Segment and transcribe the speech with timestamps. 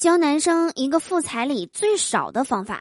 [0.00, 2.80] 教男生一个付彩礼最少的方法，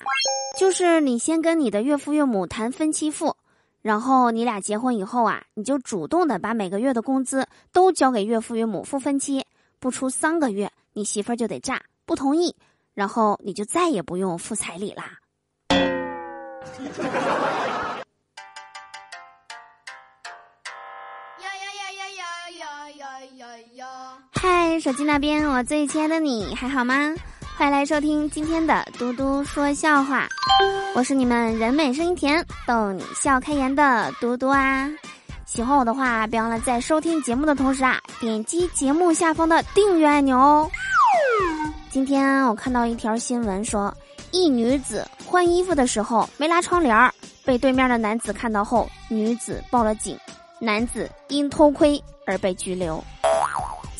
[0.58, 3.36] 就是你先跟你的岳父岳母谈分期付，
[3.82, 9.46] 然后你俩结婚以后啊，你就主动的把每个月的工资都交给岳父岳母付分期，
[9.82, 12.56] 不出三个月，你媳妇儿就得炸，不同意，
[12.94, 15.18] 然后你就再也不用付彩礼啦。
[24.32, 27.14] 嗨，手机那边，我最亲爱的你还好吗？
[27.58, 30.28] 欢迎来收听今天的嘟嘟说笑话，
[30.96, 34.90] 我是你们人美声音甜、逗你笑开颜的嘟嘟啊！
[35.46, 40.70] 喜欢我的话，别忘了在收听节目的同时啊，点击节目下方的订阅按钮哦。
[41.90, 43.94] 今天我看到一条新闻说，
[44.32, 47.12] 一女子换衣服的时候没拉窗帘，
[47.44, 50.18] 被对面的男子看到后，女子报了警，
[50.60, 53.04] 男子因偷窥而被拘留。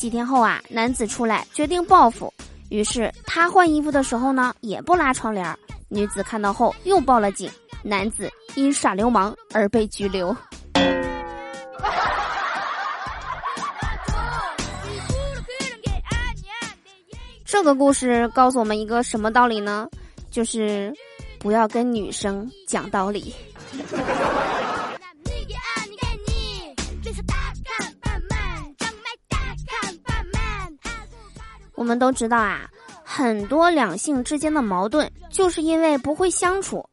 [0.00, 2.32] 几天后啊，男子出来决定报复，
[2.70, 5.54] 于是他换衣服的时候呢，也不拉窗帘。
[5.90, 7.50] 女子看到后又报了警，
[7.82, 10.34] 男子因耍流氓而被拘留。
[17.44, 19.86] 这个故事告诉我们一个什么道理呢？
[20.30, 20.90] 就是
[21.38, 23.34] 不要跟女生讲道理。
[31.80, 32.68] 我们都知道啊，
[33.02, 36.84] 很多两性之间的矛盾就是因为不会相处。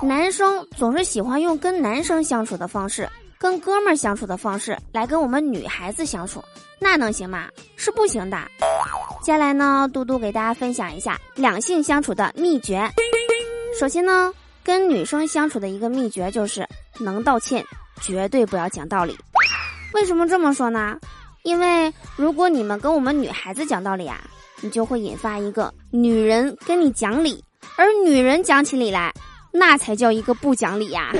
[0.00, 3.08] 男生总是喜欢用跟男生相处的方式，
[3.40, 6.40] 跟哥们儿相处的方式来跟我们女孩子相处，
[6.78, 7.48] 那能行吗？
[7.74, 8.38] 是不行的。
[9.20, 12.88] 接下来呢，嘟嘟给大家分享一下两性相处的秘诀。
[13.80, 16.64] 首先呢，跟女生相处的一个秘诀就是
[17.00, 17.64] 能道歉，
[18.00, 19.18] 绝对不要讲道理。
[19.92, 20.96] 为什么这么说呢？
[21.42, 24.20] 因为如果你们跟我们女孩子讲道理啊，
[24.60, 27.42] 你就会引发一个女人跟你讲理，
[27.76, 29.12] 而女人讲起理来，
[29.50, 31.12] 那才叫一个不讲理呀。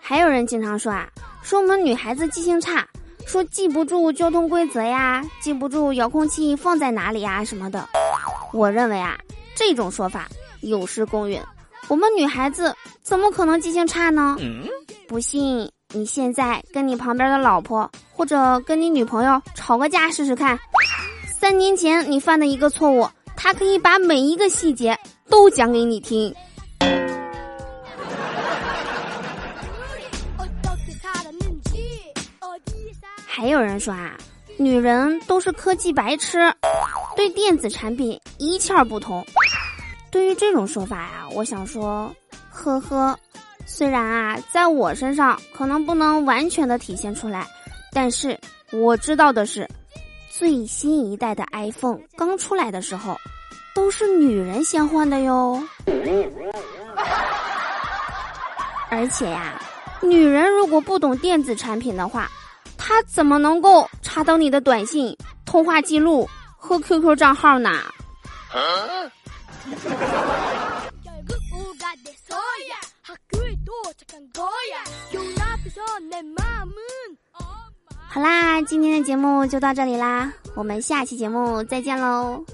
[0.00, 1.06] 还有人经常说啊，
[1.42, 2.88] 说我们女孩子记性差，
[3.26, 7.86] 说记不住交通规则呀，记不住遥控器放在哪里呀什么的。
[8.54, 9.18] 我认为啊，
[9.54, 10.26] 这种说法
[10.62, 11.38] 有失公允。
[11.88, 14.34] 我们女孩子怎么可能记性差呢？
[15.08, 20.58] 不信，你现在跟你旁边的老婆或者跟你女朋友吵个架试试看。
[21.40, 24.94] 三年前你犯的一个错误，他可以把每一个细节
[25.30, 26.32] 都讲给你听。
[33.26, 34.14] 还有人说啊，
[34.58, 36.52] 女人都是科技白痴，
[37.16, 39.24] 对电子产品一窍不通。
[40.10, 42.14] 对于这种说法呀，我想说，
[42.50, 43.18] 呵呵。
[43.70, 47.46] 虽然啊，在我身上可能不能完全的体现出来，
[47.92, 48.36] 但是
[48.72, 49.68] 我知道的是，
[50.32, 53.16] 最新一代的 iPhone 刚出来的时候，
[53.74, 55.62] 都是女人先换的哟。
[58.90, 59.60] 而且呀，
[60.00, 62.28] 女人如果不懂电子产品的话，
[62.76, 67.70] 她怎么能够查到你的短信、通话记录和 QQ 账号呢？
[78.18, 82.44] 好啦，今天的节目就到这里啦，我们下期节目再见喽。